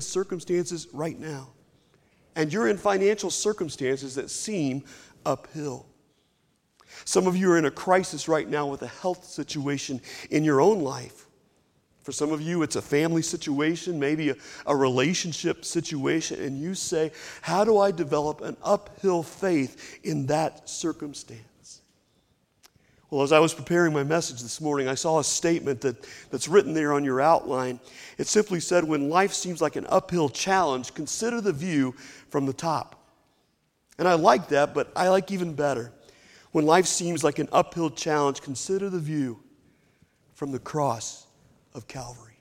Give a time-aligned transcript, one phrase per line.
[0.00, 1.48] circumstances right now.
[2.34, 4.84] And you're in financial circumstances that seem
[5.24, 5.86] uphill.
[7.04, 10.60] Some of you are in a crisis right now with a health situation in your
[10.60, 11.26] own life.
[12.02, 14.36] For some of you, it's a family situation, maybe a,
[14.66, 17.10] a, relationship situation, and you say,
[17.42, 21.42] How do I develop an uphill faith in that circumstance?
[23.10, 25.96] Well, as I was preparing my message this morning, I saw a statement that,
[26.30, 27.78] that's written there on your outline.
[28.18, 31.94] It simply said, When life seems like an uphill challenge, consider the view
[32.30, 33.00] from the top.
[33.98, 35.92] And I like that, but I like even better.
[36.50, 39.40] When life seems like an uphill challenge, consider the view
[40.34, 41.26] from the cross
[41.74, 42.38] of Calvary.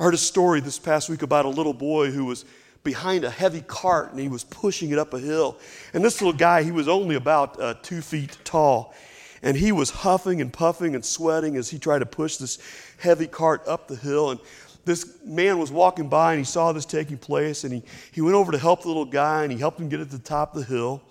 [0.00, 2.46] I heard a story this past week about a little boy who was
[2.82, 5.58] behind a heavy cart and he was pushing it up a hill.
[5.92, 8.94] And this little guy, he was only about uh, two feet tall.
[9.42, 12.58] And he was huffing and puffing and sweating as he tried to push this
[12.98, 14.30] heavy cart up the hill.
[14.30, 14.40] And
[14.84, 17.64] this man was walking by and he saw this taking place.
[17.64, 20.00] And he, he went over to help the little guy and he helped him get
[20.00, 21.02] at the top of the hill.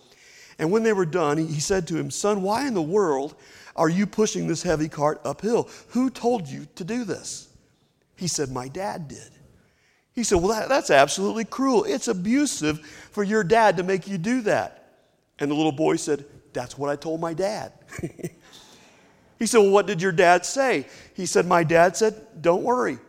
[0.59, 3.35] And when they were done, he, he said to him, Son, why in the world
[3.75, 5.69] are you pushing this heavy cart uphill?
[5.89, 7.47] Who told you to do this?
[8.15, 9.29] He said, My dad did.
[10.13, 11.83] He said, Well, that, that's absolutely cruel.
[11.83, 12.79] It's abusive
[13.11, 14.95] for your dad to make you do that.
[15.39, 17.73] And the little boy said, That's what I told my dad.
[19.39, 20.87] he said, Well, what did your dad say?
[21.13, 22.99] He said, My dad said, Don't worry.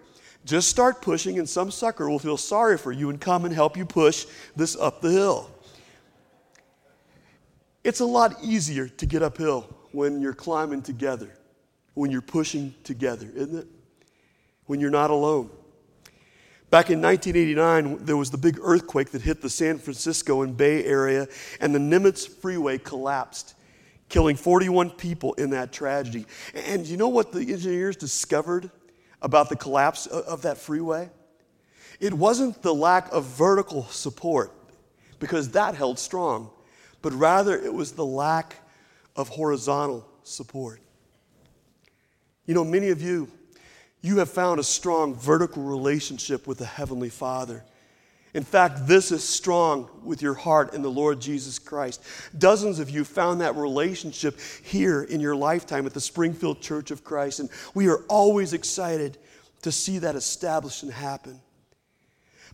[0.45, 3.77] Just start pushing, and some sucker will feel sorry for you and come and help
[3.77, 5.51] you push this up the hill.
[7.85, 11.31] It's a lot easier to get uphill when you're climbing together,
[11.95, 13.67] when you're pushing together, isn't it?
[14.67, 15.51] When you're not alone.
[16.71, 20.85] Back in 1989, there was the big earthquake that hit the San Francisco and Bay
[20.85, 21.27] Area,
[21.61, 23.55] and the Nimitz Freeway collapsed,
[24.11, 26.27] killing 41 people in that tragedy.
[26.55, 28.71] And you know what the engineers discovered
[29.23, 31.09] about the collapse of that freeway?
[32.01, 34.53] It wasn't the lack of vertical support,
[35.21, 36.51] because that held strong,
[37.01, 38.57] but rather it was the lack
[39.17, 40.81] of horizontal support.
[42.45, 43.29] You know, many of you,
[44.01, 47.65] you have found a strong vertical relationship with the Heavenly Father.
[48.35, 52.03] In fact, this is strong with your heart in the Lord Jesus Christ.
[52.37, 57.03] Dozens of you found that relationship here in your lifetime at the Springfield Church of
[57.03, 59.17] Christ, and we are always excited
[59.63, 61.41] to see that established and happen.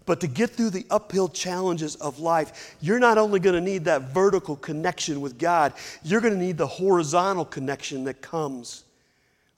[0.06, 3.84] But to get through the uphill challenges of life, you're not only going to need
[3.84, 5.72] that vertical connection with God,
[6.02, 8.84] you're going to need the horizontal connection that comes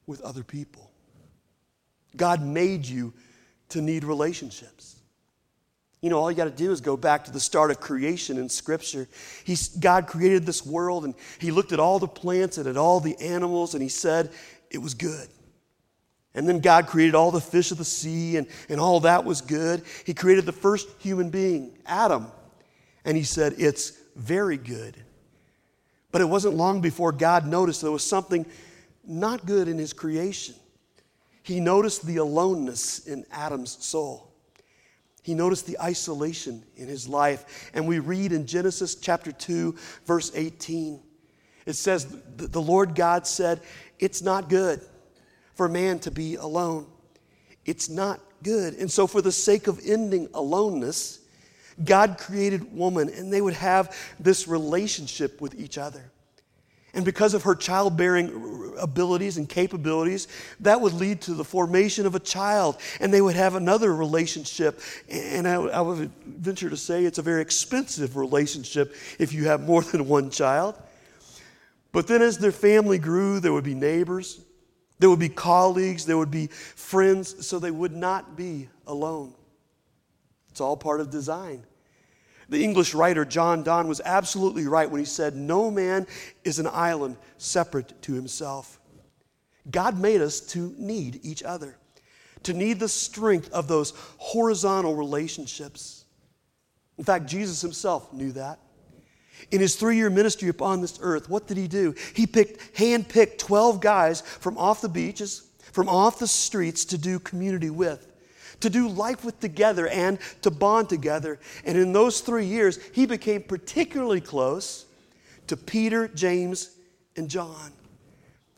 [0.06, 0.90] with other people.
[2.16, 3.12] God made you
[3.70, 4.96] to need relationships.
[6.02, 8.38] You know, all you got to do is go back to the start of creation
[8.38, 9.08] in Scripture.
[9.44, 13.00] He's, God created this world and He looked at all the plants and at all
[13.00, 14.30] the animals and He said
[14.70, 15.28] it was good.
[16.36, 19.40] And then God created all the fish of the sea, and, and all that was
[19.40, 19.82] good.
[20.04, 22.26] He created the first human being, Adam,
[23.06, 25.02] and He said, It's very good.
[26.12, 28.44] But it wasn't long before God noticed there was something
[29.06, 30.54] not good in His creation.
[31.46, 34.32] He noticed the aloneness in Adam's soul.
[35.22, 37.70] He noticed the isolation in his life.
[37.72, 41.00] And we read in Genesis chapter 2, verse 18,
[41.64, 42.04] it says,
[42.36, 43.60] The Lord God said,
[44.00, 44.80] It's not good
[45.54, 46.88] for man to be alone.
[47.64, 48.74] It's not good.
[48.74, 51.20] And so, for the sake of ending aloneness,
[51.84, 56.10] God created woman, and they would have this relationship with each other.
[56.96, 60.28] And because of her childbearing abilities and capabilities,
[60.60, 64.80] that would lead to the formation of a child, and they would have another relationship.
[65.10, 69.60] And I, I would venture to say it's a very expensive relationship if you have
[69.60, 70.74] more than one child.
[71.92, 74.40] But then, as their family grew, there would be neighbors,
[74.98, 79.34] there would be colleagues, there would be friends, so they would not be alone.
[80.50, 81.62] It's all part of design.
[82.48, 86.06] The English writer John Donne was absolutely right when he said, No man
[86.44, 88.78] is an island separate to himself.
[89.70, 91.76] God made us to need each other,
[92.44, 96.04] to need the strength of those horizontal relationships.
[96.98, 98.60] In fact, Jesus himself knew that.
[99.50, 101.94] In his three year ministry upon this earth, what did he do?
[102.14, 106.98] He picked, hand picked 12 guys from off the beaches, from off the streets to
[106.98, 108.06] do community with,
[108.60, 111.38] to do life with together and to bond together.
[111.64, 114.86] And in those three years, he became particularly close
[115.46, 116.76] to Peter, James,
[117.16, 117.72] and John.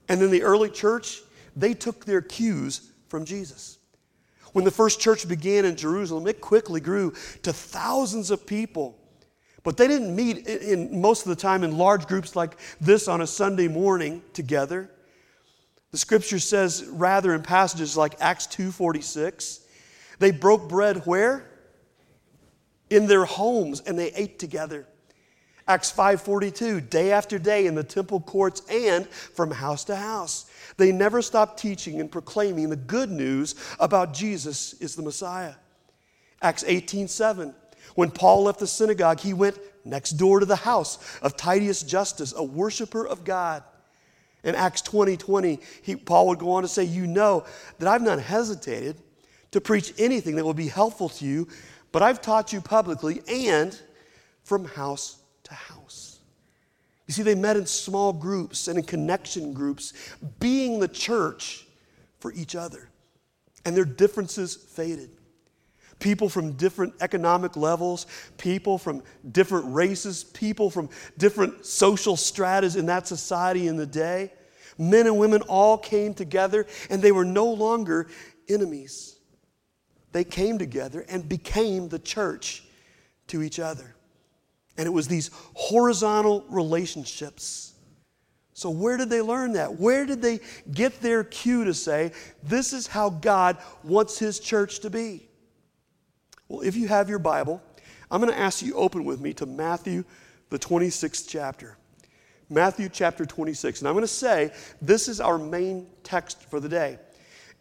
[0.08, 1.20] And in the early church,
[1.54, 3.78] they took their cues from Jesus.
[4.52, 7.12] When the first church began in Jerusalem, it quickly grew
[7.42, 8.98] to thousands of people
[9.68, 13.06] but they didn't meet in, in, most of the time in large groups like this
[13.06, 14.90] on a Sunday morning together.
[15.90, 19.60] The scripture says rather in passages like Acts 2:46
[20.18, 21.44] They broke bread where?
[22.90, 24.86] In their homes and they ate together.
[25.66, 30.46] Acts 5:42, day after day in the temple courts and from house to house.
[30.78, 35.54] They never stopped teaching and proclaiming the good news about Jesus is the Messiah.
[36.40, 37.54] Acts 18:7,
[37.96, 42.32] when Paul left the synagogue, he went next door to the house of Titius Justus,
[42.34, 43.62] a worshiper of God.
[44.44, 47.44] In Acts 20 20, he, Paul would go on to say, You know
[47.78, 49.02] that I've not hesitated
[49.50, 51.48] to preach anything that will be helpful to you,
[51.92, 53.78] but I've taught you publicly and
[54.44, 56.20] from house to house.
[57.06, 59.94] You see, they met in small groups and in connection groups,
[60.38, 61.66] being the church
[62.20, 62.90] for each other.
[63.64, 65.10] And their differences faded
[65.98, 68.06] people from different economic levels,
[68.36, 69.02] people from
[69.32, 74.32] different races, people from different social stratas in that society in the day.
[74.78, 78.08] Men and women all came together and they were no longer
[78.48, 79.16] enemies.
[80.18, 82.64] They came together and became the church
[83.28, 83.94] to each other.
[84.76, 87.74] And it was these horizontal relationships.
[88.52, 89.78] So, where did they learn that?
[89.78, 90.40] Where did they
[90.72, 92.10] get their cue to say,
[92.42, 95.28] this is how God wants His church to be?
[96.48, 97.62] Well, if you have your Bible,
[98.10, 100.02] I'm going to ask you open with me to Matthew,
[100.50, 101.76] the 26th chapter.
[102.50, 103.82] Matthew chapter 26.
[103.82, 104.50] And I'm going to say
[104.82, 106.98] this is our main text for the day.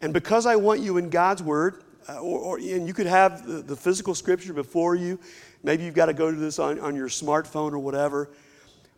[0.00, 3.46] And because I want you in God's Word, Uh, or, or, and you could have
[3.46, 5.18] the, the, physical scripture before you,
[5.62, 8.30] maybe you've got to go to this on, on your smartphone or whatever.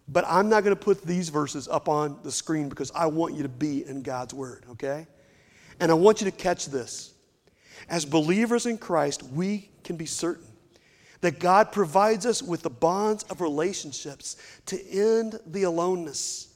[0.07, 3.35] But I'm not going to put these verses up on the screen because I want
[3.35, 5.07] you to be in God's Word, okay?
[5.81, 7.13] And I want you to catch this.
[7.89, 10.47] As believers in Christ, we can be certain
[11.21, 14.37] that God provides us with the bonds of relationships
[14.67, 16.55] to end the aloneness,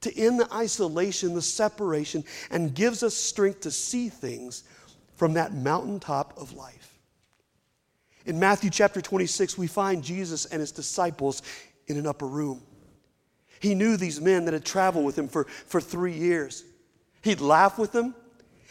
[0.00, 4.64] to end the isolation, the separation, and gives us strength to see things
[5.22, 6.98] from that mountaintop of life.
[8.26, 11.42] In Matthew chapter 26, we find Jesus and his disciples
[11.86, 12.60] in an upper room.
[13.60, 16.64] He knew these men that had traveled with him for, for three years.
[17.22, 18.16] He'd laugh with them,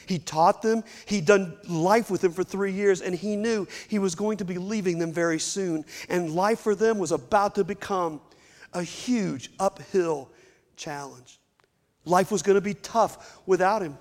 [0.07, 3.97] he taught them, he'd done life with them for three years, and he knew he
[3.97, 5.86] was going to be leaving them very soon.
[6.09, 8.19] And life for them was about to become
[8.74, 10.27] a huge uphill
[10.75, 11.39] challenge.
[12.04, 13.97] Life was going to be tough without him.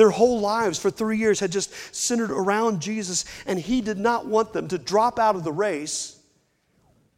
[0.00, 4.24] Their whole lives for three years had just centered around Jesus, and he did not
[4.24, 6.18] want them to drop out of the race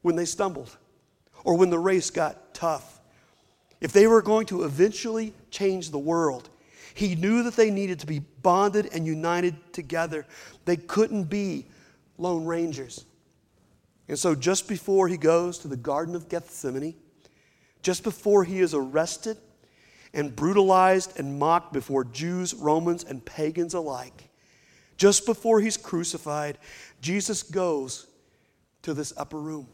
[0.00, 0.76] when they stumbled
[1.44, 2.98] or when the race got tough.
[3.80, 6.50] If they were going to eventually change the world,
[6.92, 10.26] he knew that they needed to be bonded and united together.
[10.64, 11.66] They couldn't be
[12.18, 13.04] lone rangers.
[14.08, 16.96] And so, just before he goes to the Garden of Gethsemane,
[17.80, 19.36] just before he is arrested
[20.14, 24.28] and brutalized and mocked before Jews, Romans, and pagans alike,
[24.96, 26.58] just before he's crucified,
[27.00, 28.06] Jesus goes
[28.82, 29.66] to this upper room.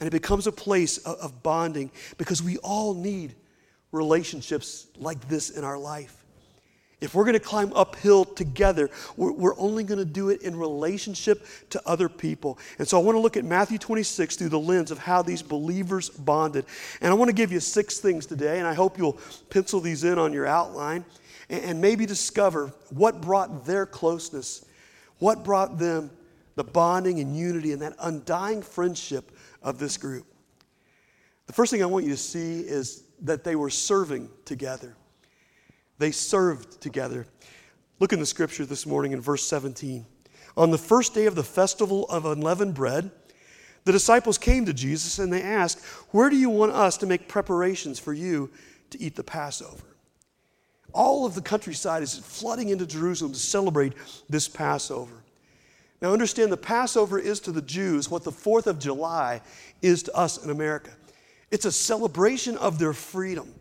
[0.00, 3.34] And it becomes a place of bonding because we all need
[3.90, 6.17] relationships like this in our life.
[7.00, 10.56] If we're going to climb uphill together, we're, we're only going to do it in
[10.56, 12.58] relationship to other people.
[12.78, 15.40] And so I want to look at Matthew 26 through the lens of how these
[15.40, 16.64] believers bonded.
[17.00, 19.18] And I want to give you six things today, and I hope you'll
[19.48, 21.04] pencil these in on your outline
[21.48, 24.66] and, and maybe discover what brought their closeness,
[25.18, 26.10] what brought them
[26.56, 29.30] the bonding and unity and that undying friendship
[29.62, 30.26] of this group.
[31.46, 34.96] The first thing I want you to see is that they were serving together.
[35.98, 37.26] They served together.
[38.00, 40.06] Look in the scripture this morning in verse 17.
[40.56, 43.10] On the first day of the festival of unleavened bread,
[43.84, 47.28] the disciples came to Jesus and they asked, Where do you want us to make
[47.28, 48.50] preparations for you
[48.90, 49.84] to eat the Passover?
[50.92, 53.94] All of the countryside is flooding into Jerusalem to celebrate
[54.28, 55.22] this Passover.
[56.00, 59.40] Now, understand the Passover is to the Jews what the 4th of July
[59.82, 60.90] is to us in America.
[61.50, 63.52] It's a celebration of their freedom.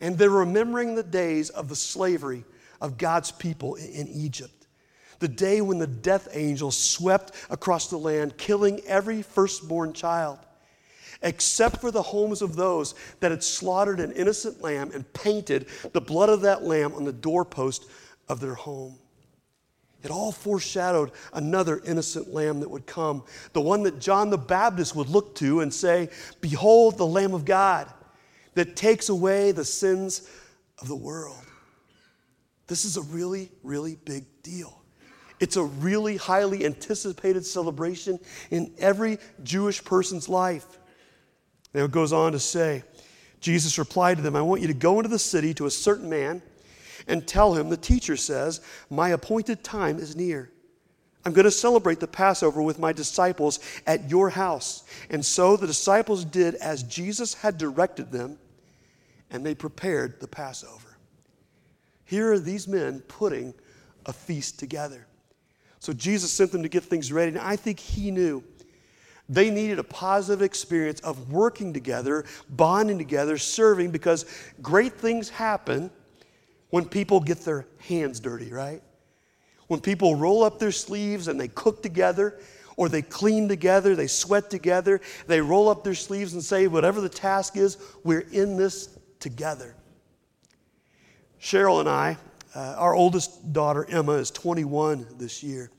[0.00, 2.44] And they're remembering the days of the slavery
[2.80, 4.66] of God's people in Egypt.
[5.18, 10.38] The day when the death angel swept across the land, killing every firstborn child,
[11.22, 16.00] except for the homes of those that had slaughtered an innocent lamb and painted the
[16.00, 17.86] blood of that lamb on the doorpost
[18.28, 18.96] of their home.
[20.04, 24.94] It all foreshadowed another innocent lamb that would come, the one that John the Baptist
[24.94, 27.92] would look to and say, Behold the Lamb of God
[28.58, 30.28] that takes away the sins
[30.80, 31.38] of the world.
[32.66, 34.82] This is a really, really big deal.
[35.38, 38.18] It's a really highly anticipated celebration
[38.50, 40.66] in every Jewish person's life.
[41.72, 42.82] Now it goes on to say,
[43.38, 46.10] Jesus replied to them, I want you to go into the city to a certain
[46.10, 46.42] man
[47.06, 48.60] and tell him, the teacher says,
[48.90, 50.50] My appointed time is near.
[51.24, 54.82] I'm going to celebrate the Passover with my disciples at your house.
[55.10, 58.36] And so the disciples did as Jesus had directed them,
[59.30, 60.96] and they prepared the Passover.
[62.04, 63.54] Here are these men putting
[64.06, 65.06] a feast together.
[65.80, 68.42] So Jesus sent them to get things ready, and I think he knew
[69.28, 74.24] they needed a positive experience of working together, bonding together, serving, because
[74.62, 75.90] great things happen
[76.70, 78.82] when people get their hands dirty, right?
[79.66, 82.40] When people roll up their sleeves and they cook together,
[82.78, 87.00] or they clean together, they sweat together, they roll up their sleeves and say, whatever
[87.00, 89.74] the task is, we're in this together.
[91.40, 92.16] Cheryl and I,
[92.54, 95.70] uh, our oldest daughter, Emma, is 21 this year.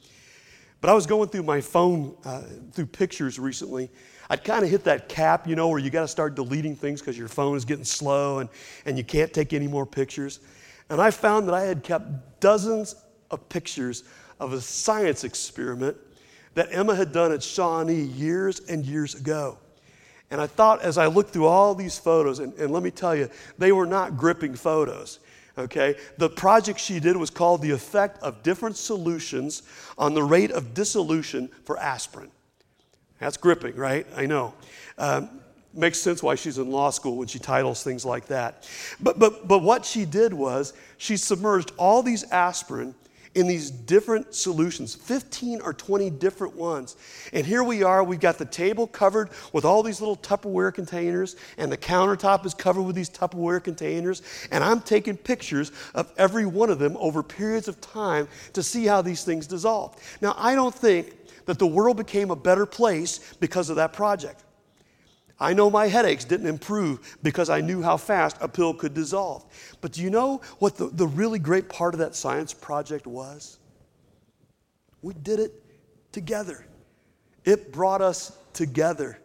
[0.82, 3.90] But I was going through my phone, uh, through pictures recently.
[4.30, 7.02] I'd kind of hit that cap, you know, where you got to start deleting things
[7.02, 8.50] because your phone is getting slow and,
[8.86, 10.40] and you can't take any more pictures.
[10.90, 12.96] And I found that I had kept dozens
[13.32, 14.04] of pictures
[14.40, 15.98] of a science experiment
[16.54, 19.58] that Emma had done at Shawnee years and years ago.
[20.32, 23.16] And I thought as I looked through all these photos, and, and let me tell
[23.16, 25.20] you, they were not gripping photos
[25.60, 25.96] okay?
[26.18, 29.64] The project she did was called The Effect of Different Solutions
[29.98, 32.32] on the Rate of Dissolution for Aspirin.
[33.20, 34.08] That's gripping, right?
[34.16, 34.54] I know.
[34.98, 35.30] Um,
[35.74, 38.68] makes sense why she's in law school when she titles things like that.
[39.00, 42.96] But, but, but what she did was she submerged all these aspirin
[43.36, 46.98] in these different solutions 15 or 20 different ones.
[47.32, 51.36] And here we are, we've got the table covered with all these little Tupperware containers,
[51.58, 54.22] and the countertop is covered with these Tupperware containers.
[54.52, 58.86] And I'm taking pictures of every one of them over periods of time to see
[58.86, 59.96] how these things dissolve.
[60.22, 64.44] Now, I don't think that the world became a better place because of that project.
[65.40, 69.46] I know my headaches didn't improve because I knew how fast a pill could dissolve.
[69.80, 73.58] But do you know what the, the really great part of that science project was?
[75.02, 75.54] We did it
[76.12, 76.66] together.
[77.46, 79.18] It brought us together.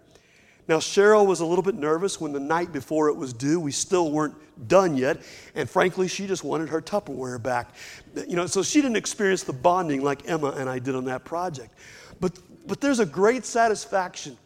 [0.69, 3.73] Now, Cheryl was a little bit nervous when the night before it was due, we
[3.73, 4.35] still weren't
[4.69, 5.21] done yet.
[5.55, 7.75] And frankly, she just wanted her Tupperware back.
[8.15, 11.25] You know, so she didn't experience the bonding like Emma and I did on that
[11.25, 11.75] project.
[12.21, 14.39] But, but there's a great satisfaction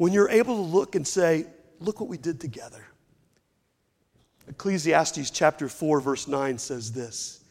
[0.00, 1.44] when you're able to look and say,
[1.78, 2.82] look what we did together.
[4.48, 7.44] Ecclesiastes chapter 4, verse 9 says this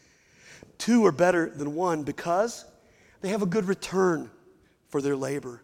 [0.76, 2.64] Two are better than one because
[3.20, 4.28] they have a good return
[4.88, 5.62] for their labor.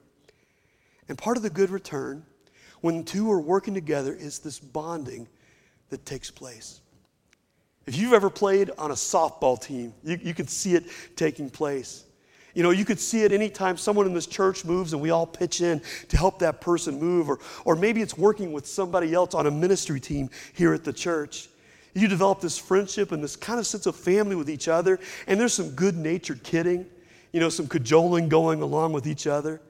[1.09, 2.25] And part of the good return,
[2.83, 5.27] when two are working together, is this bonding
[5.89, 6.83] that takes place.
[7.87, 10.85] If you've ever played on a softball team, you, you can see it
[11.17, 12.05] taking place.
[12.57, 15.27] You know, you could see it anytime someone in this church moves and we all
[15.27, 19.35] pitch in to help that person move, or, or maybe it's working with somebody else
[19.35, 21.51] on a ministry team here at the church.
[21.93, 25.39] You develop this friendship and this kind of sense of family with each other, and
[25.39, 26.87] there's some good natured kidding,
[27.31, 29.61] you know, some cajoling going along with each other.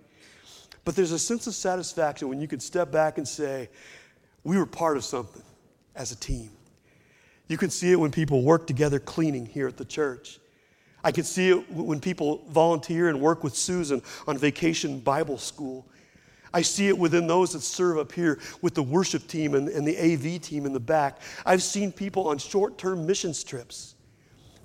[0.84, 3.68] But there's a sense of satisfaction when you can step back and say,
[4.44, 5.42] we were part of something
[5.96, 6.52] as a team.
[7.48, 10.38] You can see it when people work together cleaning here at the church.
[11.06, 15.86] I can see it when people volunteer and work with Susan on vacation Bible school.
[16.52, 19.86] I see it within those that serve up here with the worship team and, and
[19.86, 21.20] the AV team in the back.
[21.44, 23.94] I've seen people on short term missions trips.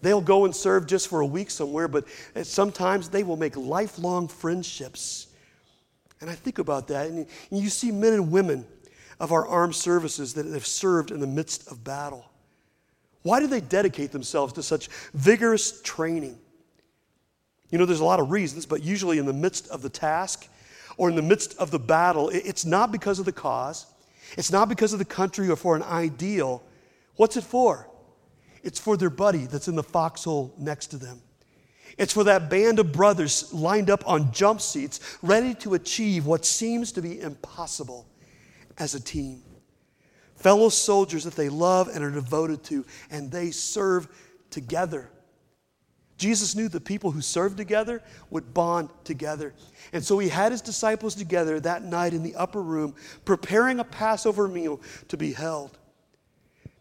[0.02, 3.56] They'll go and serve just for a week somewhere, but uh, sometimes they will make
[3.56, 5.28] lifelong friendships.
[6.22, 8.66] And I think about that, and you see men and women
[9.20, 12.31] of our armed services that have served in the midst of battle.
[13.24, 16.38] Why do they dedicate themselves to such vigorous training?
[17.70, 20.48] You know, there's a lot of reasons, but usually in the midst of the task
[20.98, 23.86] or in the midst of the battle, it's not because of the cause,
[24.38, 26.64] it's not because of the country or for an ideal.
[27.16, 27.88] What's it for?
[28.64, 31.22] It's for their buddy that's in the foxhole next to them.
[31.98, 36.46] It's for that band of brothers lined up on jump seats, ready to achieve what
[36.46, 38.08] seems to be impossible
[38.78, 39.44] as a team
[40.42, 44.08] fellow soldiers that they love and are devoted to, and they serve
[44.50, 45.10] together.
[46.18, 49.54] Jesus knew the people who served together would bond together.
[49.92, 52.94] And so he had his disciples together that night in the upper room,
[53.26, 55.80] preparing a Passover meal to be held.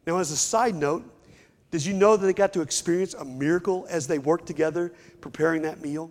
[0.06, 1.04] Now, as a side note,
[1.70, 5.62] did you know that they got to experience a miracle as they worked together preparing
[5.62, 6.10] that meal?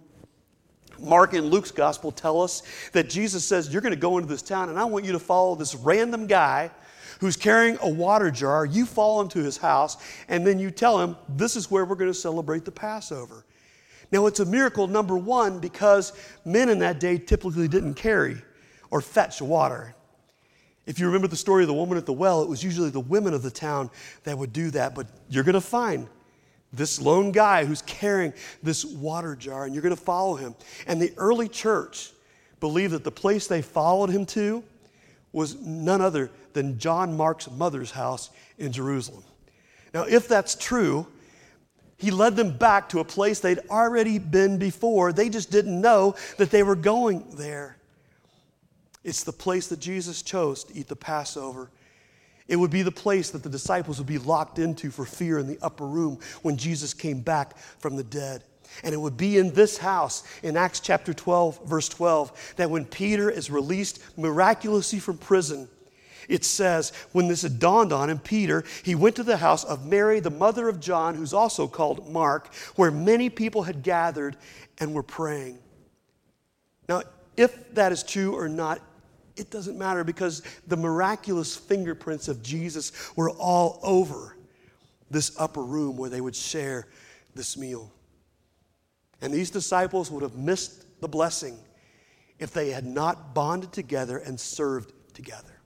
[0.97, 2.63] Mark and Luke's gospel tell us
[2.93, 5.19] that Jesus says, You're going to go into this town, and I want you to
[5.19, 6.71] follow this random guy
[7.19, 9.97] who's carrying a water jar, you fall into his house,
[10.27, 13.45] and then you tell him, This is where we're going to celebrate the Passover.
[14.11, 18.41] Now, it's a miracle, number one, because men in that day typically didn't carry
[18.89, 19.93] or fetch water.
[20.87, 22.99] If you remember the story of the woman at the well, it was usually the
[22.99, 23.91] women of the town
[24.23, 24.95] that would do that.
[24.95, 26.07] But you're going to find
[26.73, 28.33] this lone guy who's carrying
[28.63, 30.55] this water jar, and you're going to follow him.
[30.87, 32.11] And the early church
[32.59, 34.63] believed that the place they followed him to
[35.31, 39.23] was none other than John Mark's mother's house in Jerusalem.
[39.93, 41.07] Now, if that's true,
[41.95, 45.13] he led them back to a place they'd already been before.
[45.13, 47.77] They just didn't know that they were going there.
[49.05, 51.71] It's the place that Jesus chose to eat the Passover.
[52.49, 55.47] It would be the place that the disciples would be locked into for fear in
[55.47, 58.43] the upper room when Jesus came back from the dead.
[58.83, 62.83] And it would be in this house, in Acts chapter 12, verse 12, that when
[62.83, 65.69] Peter is released miraculously from prison,
[66.29, 69.87] it says, when this had dawned on him, Peter, he went to the house of
[69.87, 74.37] Mary, the mother of John, who's also called Mark, where many people had gathered
[74.77, 75.57] and were praying.
[76.87, 77.01] Now,
[77.35, 78.79] if that is true or not,
[79.35, 84.37] it doesn't matter because the miraculous fingerprints of Jesus were all over
[85.09, 86.87] this upper room where they would share
[87.33, 87.91] this meal.
[89.21, 91.57] And these disciples would have missed the blessing
[92.37, 95.58] if they had not bonded together and served together.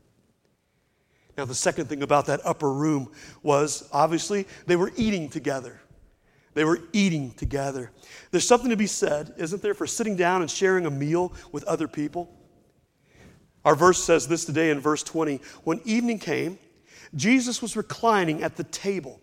[1.38, 3.12] Now, the second thing about that upper room
[3.42, 5.80] was obviously they were eating together.
[6.54, 7.92] They were eating together.
[8.32, 11.64] There's something to be said, isn't there, for sitting down and sharing a meal with
[11.64, 12.32] other people?
[13.66, 15.40] Our verse says this today in verse 20.
[15.64, 16.60] When evening came,
[17.16, 19.20] Jesus was reclining at the table.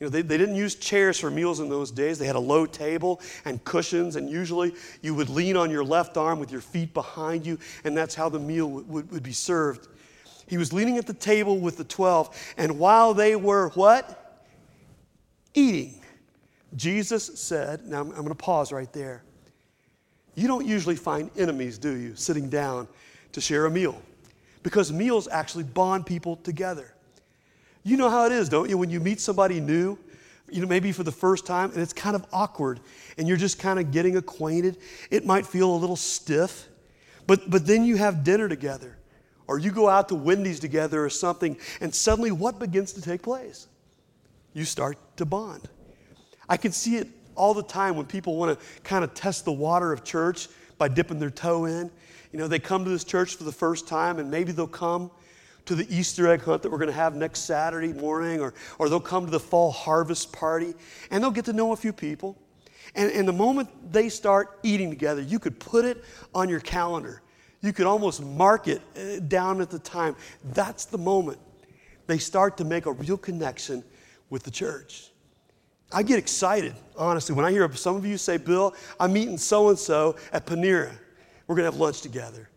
[0.00, 2.18] You know, they, they didn't use chairs for meals in those days.
[2.18, 6.18] They had a low table and cushions, and usually you would lean on your left
[6.18, 9.32] arm with your feet behind you, and that's how the meal would, would, would be
[9.32, 9.88] served.
[10.46, 14.44] He was leaning at the table with the 12, and while they were what?
[15.54, 16.00] Eating.
[16.74, 19.22] Jesus said, now I'm, going to pause right there.
[20.34, 22.86] You don't usually find enemies, do you, sitting down
[23.32, 24.00] to share a meal?
[24.62, 26.92] Because meals actually bond people together.
[27.82, 28.76] You know how it is, don't you?
[28.76, 29.96] When you meet somebody new,
[30.50, 32.80] you know, maybe for the first time, and it's kind of awkward,
[33.16, 34.76] and you're just kind of getting acquainted.
[35.10, 36.68] It might feel a little stiff,
[37.26, 38.95] but, but then you have dinner together,
[39.48, 43.22] or you go out to Wendy's together or something, and suddenly what begins to take
[43.22, 43.68] place?
[44.52, 45.68] You start to bond.
[46.48, 49.52] I can see it all the time when people want to kind of test the
[49.52, 51.90] water of church by dipping their toe in.
[52.32, 55.10] You know, they come to this church for the first time, and maybe they'll come
[55.66, 58.88] to the Easter egg hunt that we're going to have next Saturday morning, or, or
[58.88, 60.74] they'll come to the fall harvest party,
[61.10, 62.36] and they'll get to know a few people.
[62.94, 66.04] And, and the moment they start eating together, you could put it
[66.34, 67.20] on your calendar.
[67.66, 70.14] You could almost mark it uh, down at the time.
[70.44, 71.38] That's the moment
[72.06, 73.82] they start to make a real connection
[74.30, 75.10] with the church.
[75.92, 79.68] I get excited, honestly, when I hear some of you say, Bill, I'm meeting so
[79.68, 80.92] and so at Panera.
[81.48, 82.48] We're going to have lunch together.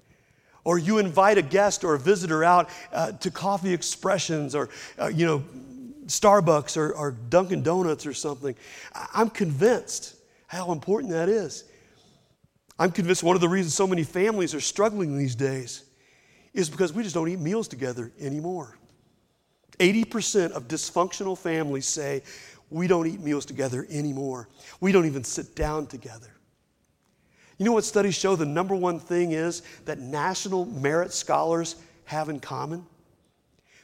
[0.63, 4.69] Or you invite a guest or a visitor out uh, to Coffee Expressions or,
[4.99, 5.43] uh, you know,
[6.05, 8.55] Starbucks or, or Dunkin' Donuts or something.
[8.93, 11.63] I'm convinced how important that is.
[12.79, 15.83] I'm convinced one of the reasons so many families are struggling these days
[16.53, 18.77] is because we just don't eat meals together anymore.
[19.79, 22.23] 80% of dysfunctional families say
[22.69, 24.47] we don't eat meals together anymore.
[24.79, 26.33] We don't even sit down together.
[27.57, 32.29] You know what studies show the number one thing is that national merit scholars have
[32.29, 32.85] in common?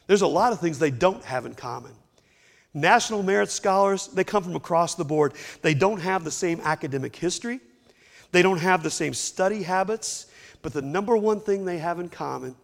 [0.06, 1.92] There's a lot of things they don't have in common.
[2.72, 5.34] National merit scholars, they come from across the board.
[5.62, 7.60] They don't have the same academic history,
[8.32, 10.26] they don't have the same study habits,
[10.62, 12.56] but the number one thing they have in common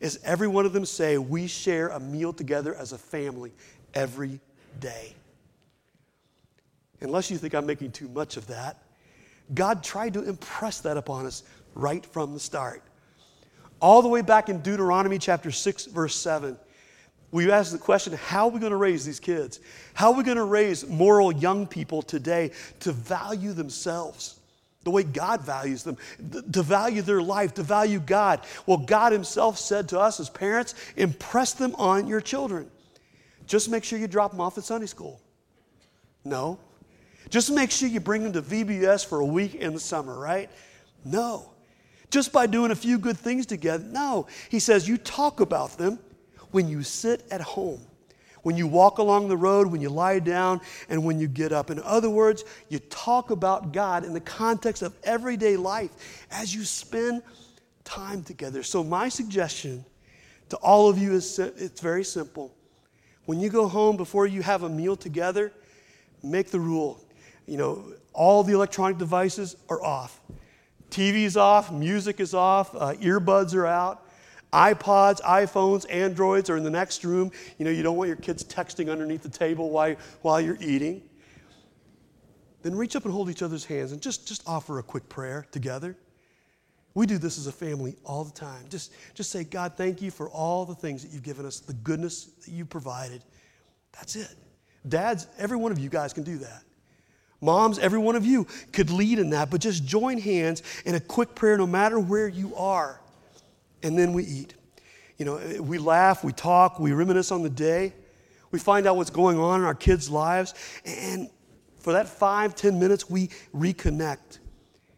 [0.00, 3.52] is every one of them say, We share a meal together as a family
[3.94, 4.40] every
[4.80, 5.14] day.
[7.00, 8.82] Unless you think I'm making too much of that,
[9.54, 12.82] God tried to impress that upon us right from the start.
[13.80, 16.58] All the way back in Deuteronomy chapter 6, verse 7,
[17.30, 19.60] we ask the question how are we going to raise these kids?
[19.94, 24.40] How are we going to raise moral young people today to value themselves?
[24.86, 25.96] The way God values them,
[26.52, 28.42] to value their life, to value God.
[28.66, 32.70] Well, God Himself said to us as parents, impress them on your children.
[33.48, 35.20] Just make sure you drop them off at Sunday school.
[36.24, 36.60] No,
[37.30, 40.48] just make sure you bring them to VBS for a week in the summer, right?
[41.04, 41.50] No.
[42.08, 43.82] Just by doing a few good things together.
[43.82, 44.28] No.
[44.50, 45.98] He says you talk about them
[46.52, 47.80] when you sit at home,
[48.46, 51.68] when you walk along the road, when you lie down, and when you get up.
[51.68, 55.90] In other words, you talk about God in the context of everyday life
[56.30, 57.24] as you spend
[57.82, 58.62] time together.
[58.62, 59.84] So, my suggestion
[60.50, 62.54] to all of you is it's very simple.
[63.24, 65.52] When you go home before you have a meal together,
[66.22, 67.02] make the rule
[67.46, 70.20] you know, all the electronic devices are off.
[70.90, 74.05] TV's off, music is off, uh, earbuds are out.
[74.56, 77.30] iPods, iPhones, Androids are in the next room.
[77.58, 81.02] You know, you don't want your kids texting underneath the table while, while you're eating.
[82.62, 85.46] then reach up and hold each other's hands and just, just offer a quick prayer
[85.52, 85.94] together.
[86.94, 88.64] We do this as a family all the time.
[88.70, 91.74] Just, just say, God, thank you for all the things that you've given us, the
[91.74, 93.22] goodness that you provided.
[93.92, 94.34] That's it.
[94.88, 96.62] Dads, every one of you guys can do that.
[97.42, 101.00] Moms, every one of you could lead in that, but just join hands in a
[101.00, 103.02] quick prayer no matter where you are.
[103.82, 104.54] And then we eat.
[105.18, 107.94] You know, we laugh, we talk, we reminisce on the day.
[108.50, 110.54] We find out what's going on in our kids' lives.
[110.84, 111.30] And
[111.80, 114.40] for that five, ten minutes, we reconnect.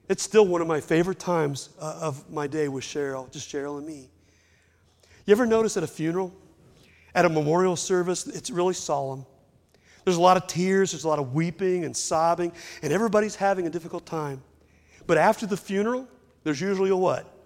[0.09, 3.79] It's still one of my favorite times uh, of my day with Cheryl, just Cheryl
[3.79, 4.09] and me.
[5.27, 6.35] You ever notice at a funeral,
[7.15, 9.27] at a memorial service, it's really solemn.
[10.05, 13.67] There's a lot of tears, there's a lot of weeping and sobbing, and everybody's having
[13.67, 14.43] a difficult time.
[15.07, 16.09] But after the funeral,
[16.45, 17.38] there's usually a what?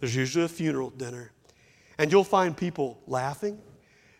[0.00, 1.32] There's usually a funeral dinner.
[1.98, 3.58] And you'll find people laughing.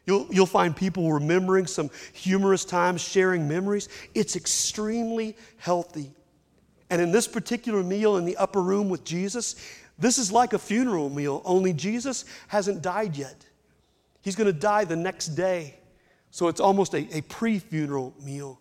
[0.07, 3.89] You'll, you'll find people remembering some humorous times, sharing memories.
[4.15, 6.11] It's extremely healthy.
[6.91, 9.57] And in this particular meal in the upper room with Jesus,
[9.99, 13.45] this is like a funeral meal, only Jesus hasn't died yet.
[14.23, 15.75] He's going to die the next day.
[16.31, 18.61] So it's almost a, a pre funeral meal,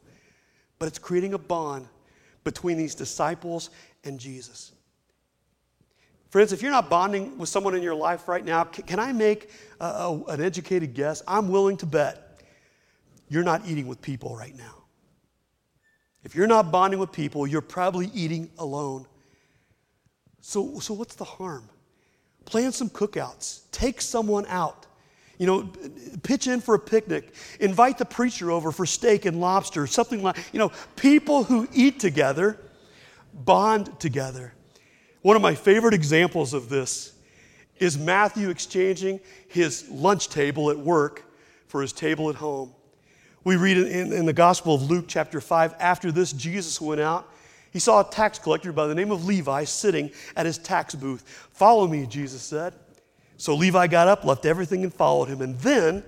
[0.79, 1.87] but it's creating a bond
[2.43, 3.69] between these disciples
[4.03, 4.71] and Jesus.
[6.37, 9.49] Friends, if you're not bonding with someone in your life right now, can, I make
[9.81, 11.23] a, a, an educated guess?
[11.27, 12.43] I'm willing to bet
[13.27, 14.83] you're not eating with people right now.
[16.23, 19.07] If you're not bonding with people, you're probably eating alone.
[20.39, 21.67] So, so what's the harm?
[22.45, 24.85] Plan some cookouts, take someone out.
[25.39, 25.71] You know,
[26.21, 30.37] pitch in for a picnic, invite the preacher over for steak and lobster, something like,
[30.53, 32.59] you know, people who eat together
[33.33, 34.53] bond together.
[35.21, 37.13] One of my favorite examples of this
[37.79, 41.23] is Matthew exchanging his lunch table at work
[41.67, 42.73] for his table at home.
[43.43, 47.31] We read in, in the Gospel of Luke, chapter 5, after this, Jesus went out.
[47.71, 51.23] He saw a tax collector by the name of Levi sitting at his tax booth.
[51.51, 52.73] Follow me, Jesus said.
[53.37, 55.41] So Levi got up, left everything, and followed him.
[55.41, 56.03] And then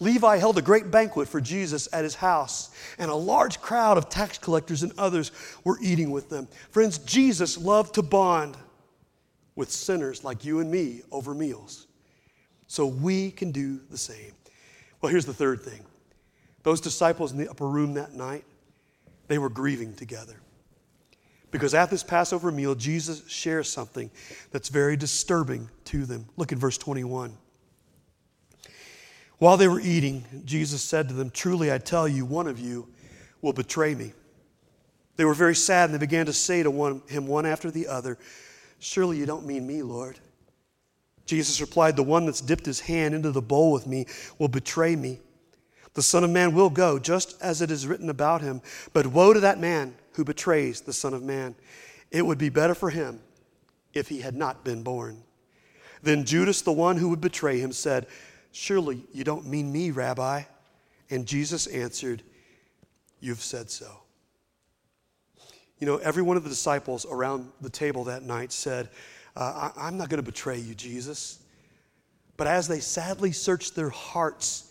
[0.00, 4.08] Levi held a great banquet for Jesus at his house, and a large crowd of
[4.08, 5.30] tax collectors and others
[5.62, 6.48] were eating with them.
[6.70, 8.56] Friends, Jesus loved to bond
[9.54, 11.86] with sinners like you and me over meals.
[12.66, 14.32] So we can do the same.
[15.00, 15.84] Well, here's the third thing
[16.62, 18.44] those disciples in the upper room that night,
[19.28, 20.36] they were grieving together.
[21.50, 24.10] Because at this Passover meal, Jesus shares something
[24.50, 26.26] that's very disturbing to them.
[26.36, 27.36] Look at verse 21.
[29.40, 32.86] While they were eating, Jesus said to them, Truly I tell you, one of you
[33.40, 34.12] will betray me.
[35.16, 37.88] They were very sad and they began to say to one, him one after the
[37.88, 38.18] other,
[38.80, 40.18] Surely you don't mean me, Lord.
[41.24, 44.04] Jesus replied, The one that's dipped his hand into the bowl with me
[44.38, 45.20] will betray me.
[45.94, 48.60] The Son of Man will go, just as it is written about him.
[48.92, 51.54] But woe to that man who betrays the Son of Man.
[52.10, 53.20] It would be better for him
[53.94, 55.22] if he had not been born.
[56.02, 58.06] Then Judas, the one who would betray him, said,
[58.52, 60.42] Surely you don't mean me, Rabbi.
[61.10, 62.22] And Jesus answered,
[63.20, 63.90] You've said so.
[65.78, 68.88] You know, every one of the disciples around the table that night said,
[69.36, 71.38] uh, I- I'm not going to betray you, Jesus.
[72.36, 74.70] But as they sadly searched their hearts,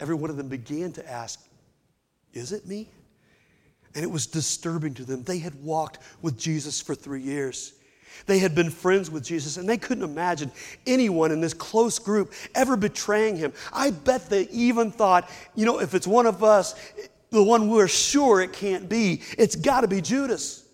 [0.00, 1.40] every one of them began to ask,
[2.32, 2.88] Is it me?
[3.94, 5.22] And it was disturbing to them.
[5.22, 7.74] They had walked with Jesus for three years.
[8.26, 10.50] They had been friends with Jesus, and they couldn't imagine
[10.86, 13.52] anyone in this close group ever betraying him.
[13.72, 16.74] I bet they even thought, you know, if it's one of us,
[17.30, 20.64] the one we're sure it can't be, it's got to be Judas.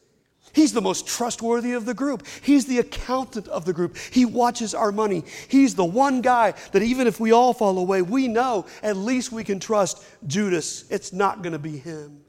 [0.52, 2.26] He's the most trustworthy of the group.
[2.42, 3.96] He's the accountant of the group.
[3.96, 5.24] He watches our money.
[5.48, 9.32] He's the one guy that even if we all fall away, we know at least
[9.32, 10.90] we can trust Judas.
[10.90, 12.22] It's not going to be him.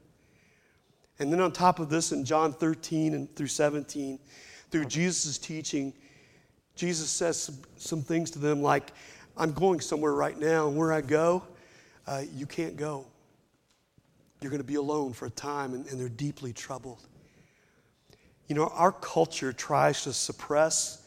[1.18, 4.18] And then on top of this, in John 13 and through 17,
[4.72, 5.92] through Jesus' teaching,
[6.74, 8.92] Jesus says some, things to them like,
[9.36, 11.42] I'm going somewhere right now, and where I go,
[12.06, 13.06] uh, you can't go.
[14.40, 17.06] You're going to be alone for a time, and, and they're deeply troubled.
[18.48, 21.06] You know, our culture tries to suppress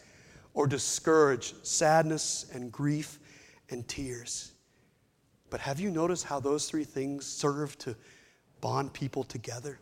[0.54, 3.20] or discourage sadness and grief
[3.70, 4.52] and tears.
[5.50, 7.96] But have you noticed how those three things serve to
[8.62, 9.80] bond people together?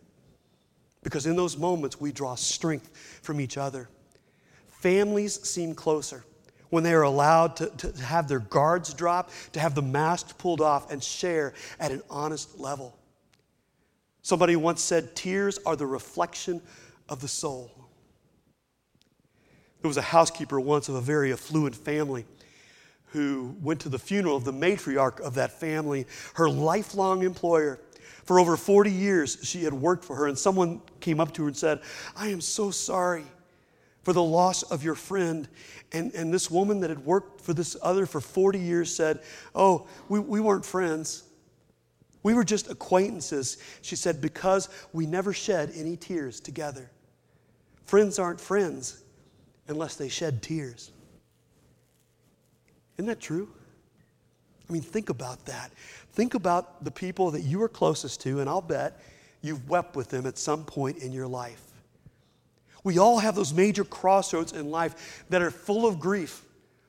[1.04, 3.90] Because in those moments, we draw strength from each other.
[4.68, 6.24] Families seem closer
[6.70, 10.62] when they are allowed to, to have their guards drop, to have the mask pulled
[10.62, 12.98] off, and share at an honest level.
[14.24, 16.62] Somebody once said, Tears are the reflection
[17.10, 17.70] of the soul.
[19.82, 22.26] There was a housekeeper once of a very affluent family
[23.08, 27.80] who went to the funeral of the matriarch of that family, her lifelong employer.
[28.26, 31.48] For over 40 years, she had worked for her, and someone came up to her
[31.50, 31.82] and said,
[32.16, 33.26] I am so sorry
[34.04, 35.48] for the loss of your friend.
[35.92, 39.22] And, and this woman that had worked for this other for 40 years said,
[39.56, 41.24] Oh, we, we weren't friends.
[42.22, 43.58] We were just acquaintances.
[43.82, 46.90] She said, Because we never shed any tears together.
[47.86, 49.04] Friends aren't friends
[49.68, 50.92] unless they shed tears.
[52.98, 53.50] Isn't that true?
[54.70, 55.72] I mean, think about that.
[56.14, 59.00] Think about the people that you are closest to, and I'll bet
[59.42, 61.62] you've wept with them at some point in your life.
[62.84, 66.46] We all have those major crossroads in life that are full of grief,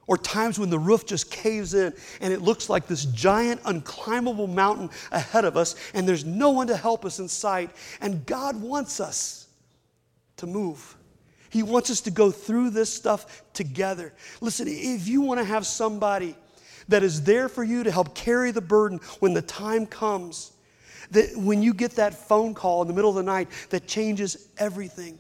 [0.07, 4.53] or times when the roof just caves in and it looks like this giant, unclimbable
[4.53, 7.71] mountain ahead of us, and there's no one to help us in sight.
[8.01, 9.49] And God wants us
[10.37, 10.97] to move.
[11.49, 14.13] He wants us to go through this stuff together.
[14.41, 16.37] Listen, if you want to have somebody
[16.89, 20.53] that is there for you to help carry the burden when the time comes,
[21.11, 24.49] that when you get that phone call in the middle of the night that changes
[24.59, 25.19] everything,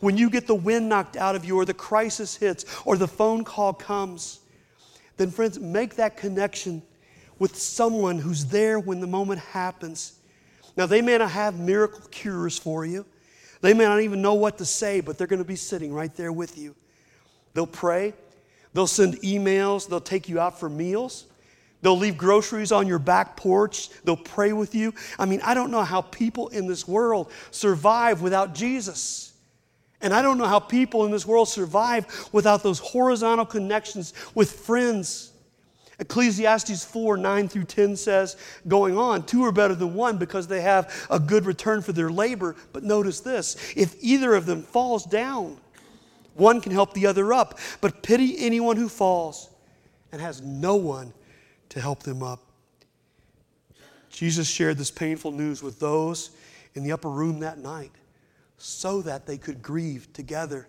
[0.00, 3.06] when you get the wind knocked out of you, or the crisis hits, or the
[3.06, 4.40] phone call comes,
[5.16, 6.82] then, friends, make that connection
[7.38, 10.14] with someone who's there when the moment happens.
[10.76, 13.06] Now, they may not have miracle cures for you,
[13.60, 16.12] they may not even know what to say, but they're going to be sitting right
[16.16, 16.74] there with you.
[17.54, 18.14] They'll pray,
[18.74, 21.26] they'll send emails, they'll take you out for meals.
[21.82, 23.90] They'll leave groceries on your back porch.
[24.04, 24.94] They'll pray with you.
[25.18, 29.32] I mean, I don't know how people in this world survive without Jesus.
[30.00, 34.52] And I don't know how people in this world survive without those horizontal connections with
[34.52, 35.32] friends.
[35.98, 40.60] Ecclesiastes 4 9 through 10 says, going on, two are better than one because they
[40.60, 42.56] have a good return for their labor.
[42.72, 45.58] But notice this if either of them falls down,
[46.34, 47.58] one can help the other up.
[47.80, 49.50] But pity anyone who falls
[50.10, 51.12] and has no one
[51.70, 52.40] to help them up.
[54.10, 56.30] Jesus shared this painful news with those
[56.74, 57.92] in the upper room that night
[58.58, 60.68] so that they could grieve together.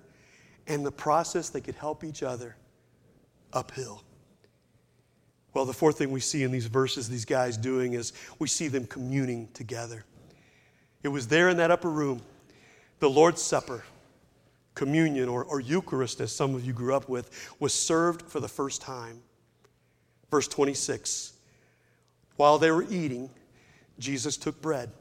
[0.66, 2.56] And the process, they could help each other
[3.52, 4.02] uphill.
[5.54, 8.70] Well, the fourth thing we see in these verses, these guys doing, is we see
[8.70, 10.04] them communing together.
[11.04, 12.22] It was there in that upper room,
[13.00, 13.84] the Lord's Supper,
[14.76, 18.48] communion, or, or Eucharist, as some of you grew up with, was served for the
[18.48, 19.22] first time.
[20.32, 21.34] Verse 26
[22.38, 23.30] While they were eating,
[24.00, 24.92] Jesus took bread.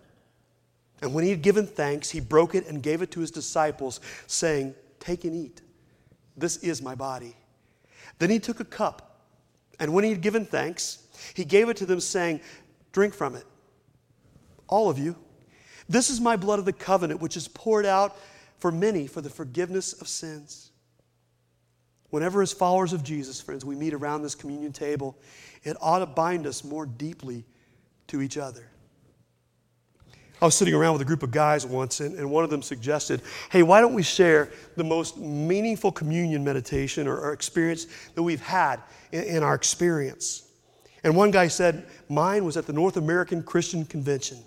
[1.00, 4.00] And when he had given thanks, he broke it and gave it to his disciples,
[4.26, 5.60] saying, Take and eat.
[6.36, 7.34] This is my body.
[8.18, 9.20] Then he took a cup,
[9.80, 12.40] and when he had given thanks, he gave it to them, saying,
[12.92, 13.44] Drink from it,
[14.68, 15.16] all of you.
[15.88, 18.16] This is my blood of the covenant, which is poured out
[18.62, 20.70] for many for the forgiveness of sins.
[22.10, 25.18] Whenever, as followers of Jesus, friends, we meet around this communion table,
[25.64, 27.44] it ought to bind us more deeply
[28.06, 28.64] to each other.
[30.40, 32.62] I was sitting around with a group of guys once, and, and one of them
[32.62, 38.22] suggested, hey, why don't we share the most meaningful communion meditation or, or experience that
[38.22, 40.48] we've had in, in our experience?
[41.02, 44.38] And one guy said, mine was at the North American Christian Convention.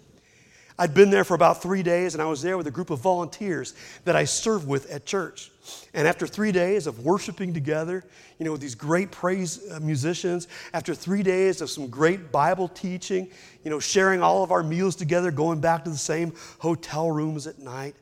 [0.77, 2.99] I'd been there for about three days, and I was there with a group of
[2.99, 5.51] volunteers that I served with at church.
[5.93, 8.03] And after three days of worshiping together,
[8.39, 12.67] you know, with these great praise uh, musicians, after three days of some great Bible
[12.67, 13.29] teaching,
[13.63, 17.47] you know, sharing all of our meals together, going back to the same hotel rooms
[17.47, 17.95] at night,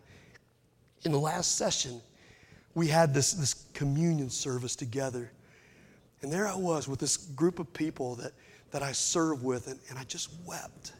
[1.05, 2.01] in the last session,
[2.73, 5.31] we had this, this communion service together.
[6.23, 8.31] And there I was with this group of people that,
[8.71, 10.93] that I served with, and, and I just wept.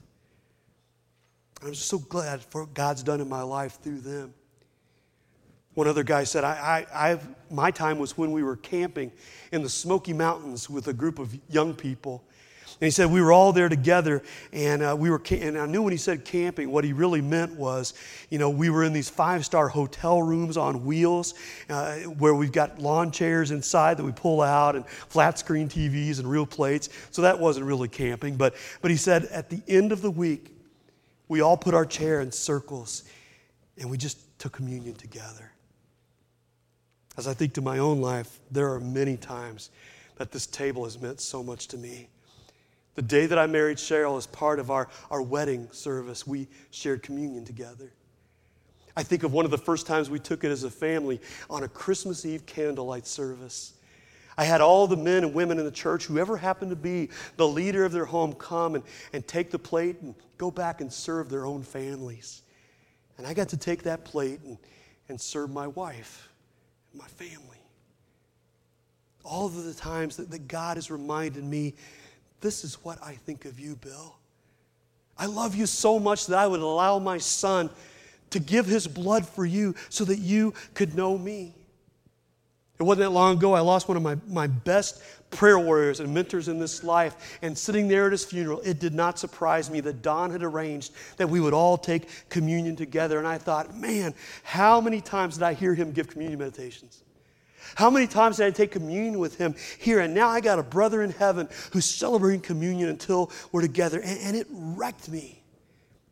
[1.65, 4.33] I'm so glad for what God's done in my life through them.
[5.75, 9.11] One other guy said, I, I, My time was when we were camping
[9.51, 12.23] in the Smoky Mountains with a group of young people.
[12.81, 15.81] And he said, We were all there together, and uh, we were, and I knew
[15.81, 17.93] when he said camping, what he really meant was,
[18.29, 21.33] you know, we were in these five star hotel rooms on wheels
[21.69, 26.19] uh, where we've got lawn chairs inside that we pull out and flat screen TVs
[26.19, 26.89] and real plates.
[27.11, 28.35] So that wasn't really camping.
[28.35, 30.52] But, but he said, at the end of the week,
[31.33, 33.05] we all put our chair in circles
[33.79, 35.51] and we just took communion together.
[37.17, 39.71] As I think to my own life, there are many times
[40.17, 42.07] that this table has meant so much to me.
[42.93, 47.01] The day that I married Cheryl, as part of our, our wedding service, we shared
[47.01, 47.91] communion together.
[48.95, 51.19] I think of one of the first times we took it as a family
[51.49, 53.72] on a Christmas Eve candlelight service.
[54.37, 57.47] I had all the men and women in the church, whoever happened to be the
[57.47, 61.29] leader of their home, come and, and take the plate and go back and serve
[61.29, 62.41] their own families.
[63.17, 64.57] And I got to take that plate and,
[65.09, 66.29] and serve my wife
[66.91, 67.57] and my family.
[69.23, 71.75] All of the times that, that God has reminded me,
[72.41, 74.15] this is what I think of you, Bill.
[75.17, 77.69] I love you so much that I would allow my son
[78.31, 81.53] to give his blood for you so that you could know me.
[82.79, 86.13] It wasn't that long ago I lost one of my, my best prayer warriors and
[86.13, 87.37] mentors in this life.
[87.41, 90.93] And sitting there at his funeral, it did not surprise me that Don had arranged
[91.17, 93.19] that we would all take communion together.
[93.19, 97.03] And I thought, man, how many times did I hear him give communion meditations?
[97.75, 99.99] How many times did I take communion with him here?
[99.99, 103.99] And now I got a brother in heaven who's celebrating communion until we're together.
[103.99, 105.43] And, and it wrecked me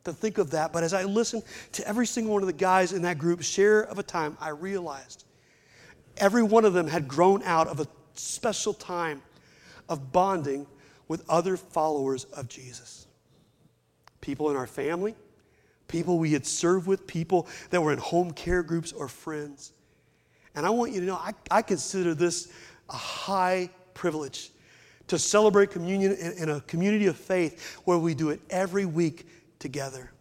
[0.04, 0.72] to think of that.
[0.72, 1.44] But as I listened
[1.74, 4.50] to every single one of the guys in that group share of a time, I
[4.50, 5.26] realized
[6.18, 9.22] every one of them had grown out of a special time
[9.90, 10.68] of bonding
[11.08, 13.08] with other followers of Jesus.
[14.22, 15.16] People in our family,
[15.88, 19.74] people we had served with, people that were in home care groups or friends.
[20.56, 22.52] And I want you to know, I, I consider this
[22.90, 24.52] a high privilege
[25.08, 29.28] to celebrate communion in, in a community of faith where we do it every week
[29.60, 30.12] together.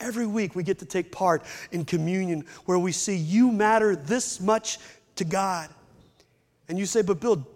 [0.00, 4.40] Every week we get to take part in communion where we see you matter this
[4.40, 4.78] much
[5.16, 5.68] to God.
[6.68, 7.46] And you say, but Bill,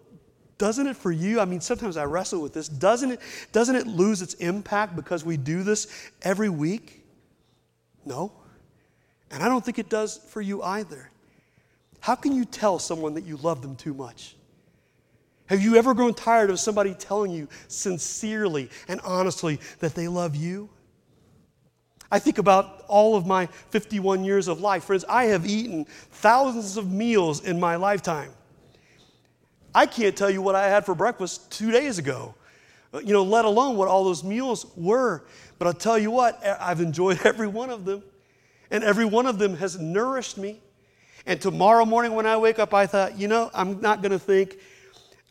[0.58, 1.40] doesn't it for you?
[1.40, 2.68] I mean, sometimes I wrestle with this.
[2.68, 3.20] Doesn't it,
[3.52, 7.04] doesn't it lose its impact because we do this every week?
[8.04, 8.32] No.
[9.30, 11.10] And I don't think it does for you either.
[12.00, 14.34] How can you tell someone that you love them too much?
[15.46, 20.36] Have you ever grown tired of somebody telling you sincerely and honestly that they love
[20.36, 20.68] you?
[22.10, 24.84] I think about all of my 51 years of life.
[24.84, 28.30] Friends, I have eaten thousands of meals in my lifetime.
[29.74, 32.34] I can't tell you what I had for breakfast two days ago,
[32.94, 35.24] uh, you know, let alone what all those meals were.
[35.58, 38.02] But I'll tell you what, I've enjoyed every one of them,
[38.70, 40.60] and every one of them has nourished me.
[41.26, 44.18] And tomorrow morning when I wake up, I thought, you know, I'm not going to
[44.18, 44.58] think,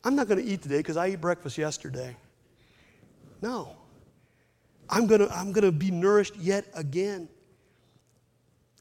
[0.04, 2.16] I'm not going to eat today because I ate breakfast yesterday.
[3.42, 3.76] No.
[4.90, 7.30] I'm going to I'm going to be nourished yet again.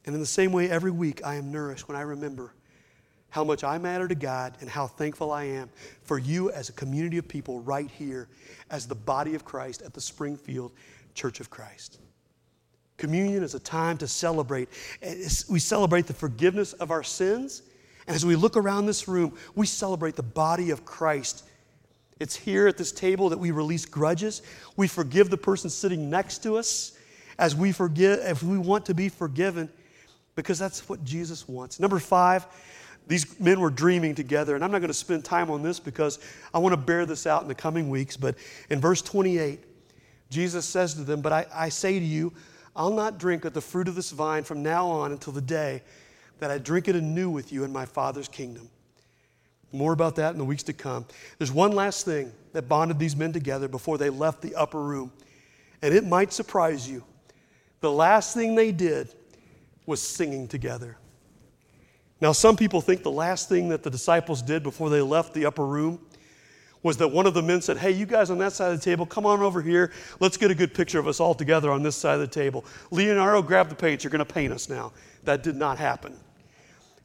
[0.05, 2.55] And in the same way, every week I am nourished when I remember
[3.31, 5.69] how much I matter to God and how thankful I am
[6.03, 8.29] for you as a community of people right here
[8.71, 10.73] as the body of Christ at the Springfield
[11.14, 11.99] Church of Christ.
[12.97, 14.69] Communion is a time to celebrate.
[15.51, 17.62] We celebrate the forgiveness of our sins.
[18.07, 21.45] And as we look around this room, we celebrate the body of Christ
[22.19, 24.43] it's here at this table that we release grudges.
[24.77, 26.97] We forgive the person sitting next to us
[27.39, 29.69] as we forgive, if we want to be forgiven,
[30.35, 31.79] because that's what Jesus wants.
[31.79, 32.47] Number five,
[33.07, 36.19] these men were dreaming together, and I'm not going to spend time on this because
[36.53, 38.17] I want to bear this out in the coming weeks.
[38.17, 38.37] But
[38.71, 39.61] in verse 28,
[40.31, 42.33] Jesus says to them, But I, I say to you,
[42.75, 45.83] I'll not drink of the fruit of this vine from now on until the day
[46.41, 48.71] that I drink it anew with you in my Father's kingdom.
[49.73, 51.07] More about that in the weeks to come.
[51.39, 55.13] There's one last thing that bonded these men together before they left the upper room,
[55.83, 57.05] and it might surprise you.
[57.81, 59.15] The last thing they did
[59.85, 60.97] was singing together.
[62.21, 65.45] Now, some people think the last thing that the disciples did before they left the
[65.45, 66.01] upper room
[66.83, 68.85] was that one of the men said, Hey, you guys on that side of the
[68.85, 69.93] table, come on over here.
[70.21, 72.65] Let's get a good picture of us all together on this side of the table.
[72.91, 74.05] Leonardo, grab the paints.
[74.05, 74.93] You're going to paint us now.
[75.25, 76.17] That did not happen.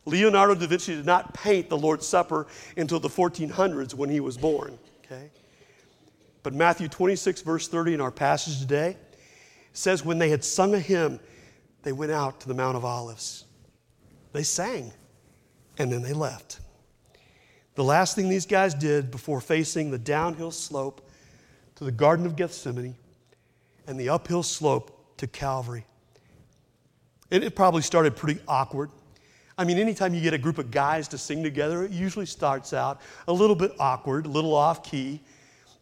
[0.06, 4.38] Leonardo da Vinci did not paint the Lord's Supper until the 1400s when he was
[4.38, 4.78] born.
[5.06, 5.30] Okay?
[6.44, 8.98] But Matthew 26, verse 30 in our passage today
[9.74, 11.20] says, When they had sung a hymn,
[11.84, 13.46] they went out to the Mount of Olives.
[14.34, 14.92] They sang,
[15.78, 16.60] and then they left.
[17.76, 21.08] The last thing these guys did before facing the downhill slope
[21.76, 22.96] to the Garden of Gethsemane
[23.88, 25.86] and the uphill slope to Calvary.
[27.30, 28.90] It probably started pretty awkward.
[29.62, 32.74] I mean, anytime you get a group of guys to sing together, it usually starts
[32.74, 35.22] out a little bit awkward, a little off key.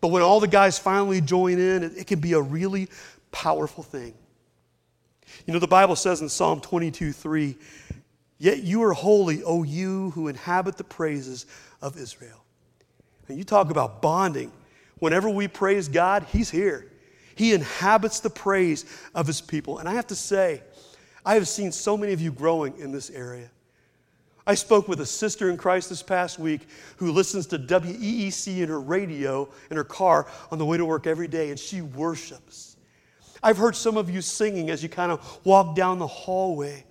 [0.01, 2.89] But when all the guys finally join in, it, it can be a really
[3.31, 4.13] powerful thing.
[5.45, 7.55] You know, the Bible says in Psalm 22 3,
[8.37, 11.45] Yet you are holy, O you who inhabit the praises
[11.81, 12.43] of Israel.
[13.29, 14.51] And you talk about bonding.
[14.97, 16.85] Whenever we praise God, He's here.
[17.35, 18.83] He inhabits the praise
[19.15, 19.77] of His people.
[19.77, 20.63] And I have to say,
[21.25, 23.49] I have seen so many of you growing in this area.
[24.49, 26.61] I spoke with a sister in Christ this past week
[26.97, 31.05] who listens to WEEC in her radio in her car on the way to work
[31.05, 32.75] every day, and she worships.
[33.43, 36.83] I've heard some of you singing as you kind of walk down the hallway.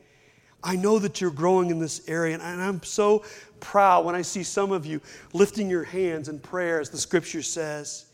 [0.63, 3.25] I know that you're growing in this area, and I'm so
[3.59, 5.01] proud when I see some of you
[5.33, 8.07] lifting your hands in prayer, as the scripture says.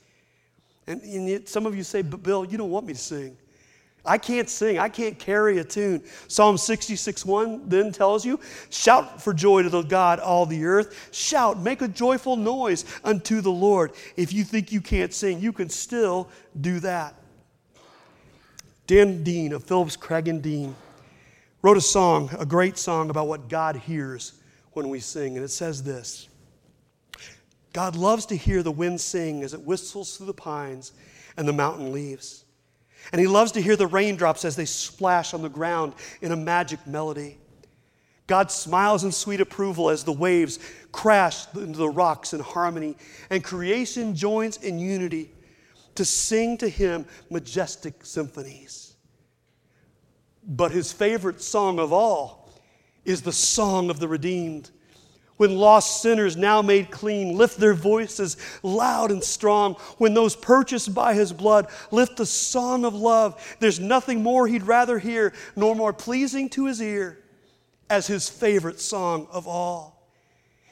[0.86, 3.36] And, and some of you say, But Bill, you don't want me to sing.
[4.06, 4.78] I can't sing.
[4.78, 6.02] I can't carry a tune.
[6.28, 8.38] Psalm 66 1 then tells you,
[8.68, 11.08] Shout for joy to the God, all the earth.
[11.12, 13.92] Shout, make a joyful noise unto the Lord.
[14.16, 16.28] If you think you can't sing, you can still
[16.60, 17.14] do that.
[18.86, 20.76] Dan Dean of Phillips Craig and Dean
[21.62, 24.34] wrote a song, a great song about what God hears
[24.72, 25.36] when we sing.
[25.36, 26.28] And it says this
[27.72, 30.92] God loves to hear the wind sing as it whistles through the pines
[31.38, 32.43] and the mountain leaves.
[33.12, 36.36] And he loves to hear the raindrops as they splash on the ground in a
[36.36, 37.38] magic melody.
[38.26, 40.58] God smiles in sweet approval as the waves
[40.92, 42.96] crash into the rocks in harmony,
[43.28, 45.30] and creation joins in unity
[45.94, 48.94] to sing to him majestic symphonies.
[50.46, 52.50] But his favorite song of all
[53.04, 54.70] is the song of the redeemed.
[55.36, 59.74] When lost sinners, now made clean, lift their voices loud and strong.
[59.98, 64.62] When those purchased by his blood lift the song of love, there's nothing more he'd
[64.62, 67.18] rather hear, nor more pleasing to his ear
[67.90, 69.94] as his favorite song of all.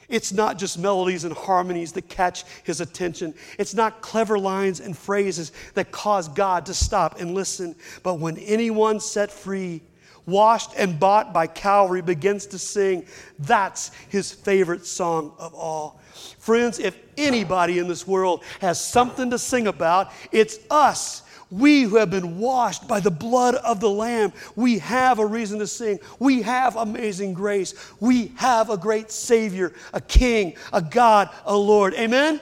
[0.09, 3.33] It's not just melodies and harmonies that catch his attention.
[3.57, 7.75] It's not clever lines and phrases that cause God to stop and listen.
[8.01, 9.81] But when anyone set free,
[10.25, 13.05] washed and bought by Calvary, begins to sing,
[13.39, 15.99] that's his favorite song of all.
[16.39, 21.23] Friends, if anybody in this world has something to sing about, it's us.
[21.51, 25.59] We who have been washed by the blood of the Lamb, we have a reason
[25.59, 25.99] to sing.
[26.17, 27.75] We have amazing grace.
[27.99, 31.93] We have a great Savior, a King, a God, a Lord.
[31.93, 32.41] Amen?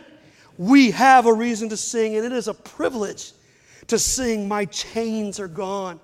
[0.58, 3.34] We have a reason to sing, and it is a privilege
[3.88, 6.00] to sing, My chains are gone.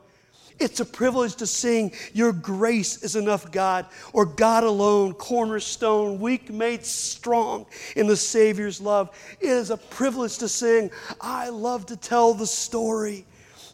[0.60, 6.52] It's a privilege to sing, Your grace is enough, God, or God alone, cornerstone, weak
[6.52, 9.16] made strong in the Savior's love.
[9.40, 10.90] It is a privilege to sing,
[11.22, 13.26] I love to tell the story.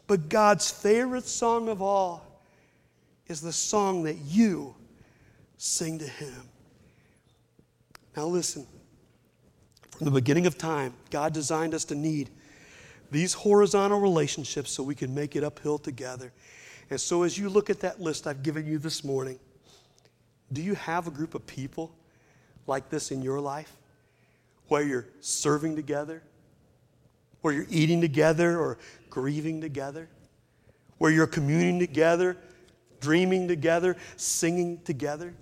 [0.08, 2.26] But God's favorite song of all
[3.28, 4.76] is the song that you
[5.58, 6.50] sing to Him.
[8.16, 8.68] Now, listen.
[9.98, 12.30] From the beginning of time, God designed us to need
[13.12, 16.34] these horizontal relationships so we can make it uphill together.
[16.90, 19.40] And so, as you look at that list I've given you this morning,
[20.52, 21.96] do you have a group of people
[22.68, 23.76] like this in your life
[24.68, 26.22] where you're serving together,
[27.42, 28.78] where you're eating together or
[29.10, 30.10] grieving together,
[30.98, 32.38] where you're communing together,
[33.00, 35.34] dreaming together, singing together?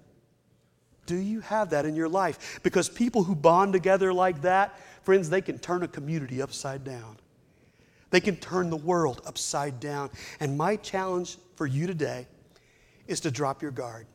[1.06, 2.60] Do you have that in your life?
[2.64, 7.18] Because people who bond together like that, friends, they can turn a community upside down.
[8.12, 10.12] They can turn the world upside down.
[10.40, 12.28] And my challenge for you today
[13.08, 14.06] is to drop your guard.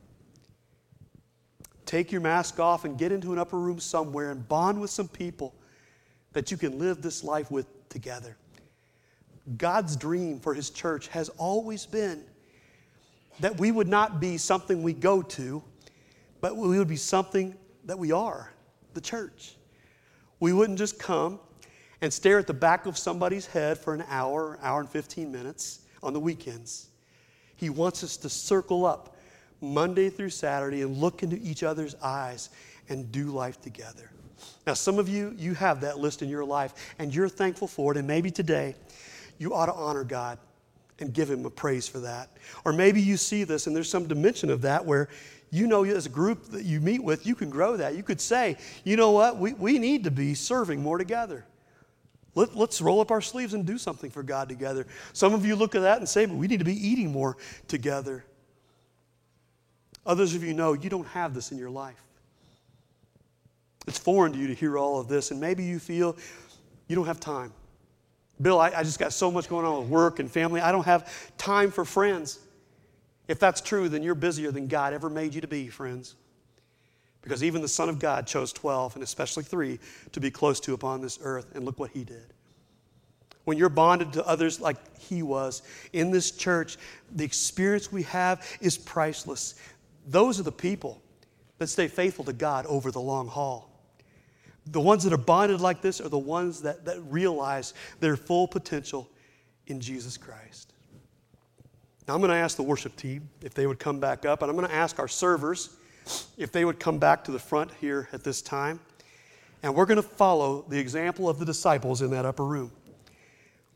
[1.85, 5.07] Take your mask off and get into an upper room somewhere and bond with some
[5.07, 5.53] people
[6.33, 8.37] that you can live this life with together.
[9.57, 12.23] God's dream for His church has always been
[13.39, 15.63] that we would not be something we go to,
[16.41, 18.51] but we would be something that we are
[18.93, 19.55] the church.
[20.39, 21.39] We wouldn't just come
[22.01, 25.79] and stare at the back of somebody's head for an hour, hour and 15 minutes
[26.03, 26.89] on the weekends.
[27.55, 29.15] He wants us to circle up
[29.61, 32.49] Monday through Saturday and look into each other's eyes
[32.89, 34.11] and do life together.
[34.67, 37.91] Now, some of you, you have that list in your life and you're thankful for
[37.91, 38.75] it, and maybe today
[39.39, 40.37] you ought to honor God
[40.99, 42.29] and give Him a praise for that.
[42.65, 45.09] Or maybe you see this and there's some dimension of that where
[45.49, 47.95] you know as a group that you meet with, you can grow that.
[47.95, 51.45] You could say, you know what, we, we need to be serving more together.
[52.37, 54.85] Let, us roll up our sleeves and do something for God together.
[55.13, 57.35] Some of you look at that and say, but we need to be eating more
[57.67, 58.23] together.
[60.05, 61.99] Others of you know you don't have this in your life.
[63.87, 66.15] It's foreign to you to hear all of this, and maybe you feel
[66.87, 67.51] you don't have time.
[68.39, 70.85] Bill, I, I just got so much going on with work and family, I don't
[70.85, 72.39] have time for friends.
[73.27, 76.15] If that's true, then you're busier than God ever made you to be, friends.
[77.27, 79.79] Because even the Son of God chose 12, and especially three,
[80.13, 81.53] to be close to upon this earth.
[81.55, 82.33] And look what he did.
[83.43, 85.61] When you're bonded to others like he was
[85.91, 86.77] in this church,
[87.11, 89.55] the experience we have is priceless.
[90.07, 91.01] Those are the people
[91.57, 93.69] that stay faithful to God over the long haul.
[94.67, 98.47] The ones that are bonded like this are the ones that, that realize their full
[98.47, 99.09] potential
[99.65, 100.71] in Jesus Christ.
[102.07, 104.49] Now, I'm going to ask the worship team if they would come back up, and
[104.49, 105.75] I'm going to ask our servers
[106.37, 108.79] if they would come back to the front here at this time.
[109.63, 112.71] And we're going to follow the example of the disciples in that upper room.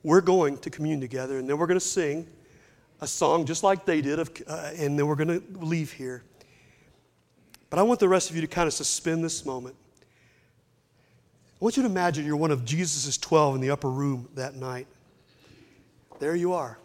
[0.04, 2.28] We're going to commune together, and then we're going to sing
[3.02, 6.24] a song just like they did, of, uh, and then we're going to leave here.
[7.70, 9.76] But I want the rest of you to kind of suspend this moment.
[11.62, 14.56] I want you to imagine you're one of Jesus' 12 in the upper room that
[14.56, 14.88] night.
[16.20, 16.78] There you are.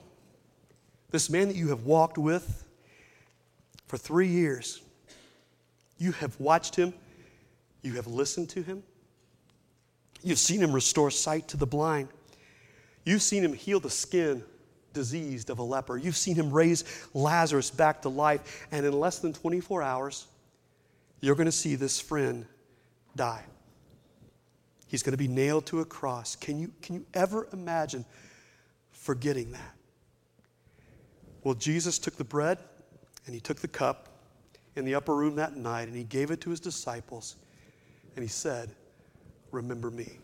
[1.10, 2.64] This man that you have walked with
[3.86, 4.82] for three years.
[5.98, 6.92] You have watched him,
[7.82, 8.82] you have listened to him,
[10.22, 12.08] you've seen him restore sight to the blind,
[13.04, 14.42] you've seen him heal the skin
[14.96, 15.96] diseased of a leper.
[15.98, 16.82] You've seen him raise
[17.12, 18.66] Lazarus back to life.
[18.72, 20.26] And in less than 24 hours,
[21.20, 22.46] you're going to see this friend
[23.14, 23.44] die.
[24.88, 26.34] He's going to be nailed to a cross.
[26.34, 28.06] Can you, can you ever imagine
[28.90, 29.74] forgetting that?
[31.44, 32.58] Well, Jesus took the bread
[33.26, 34.05] and he took the cup
[34.76, 37.36] in the upper room that night and he gave it to his disciples
[38.14, 38.70] and he said,
[39.50, 40.18] Remember me.